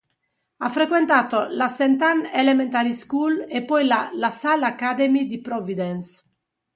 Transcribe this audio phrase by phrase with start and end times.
[0.57, 2.01] Ha frequentato la St.
[2.01, 6.23] Ann Elementary School e poi la LaSalle Academy di Providence.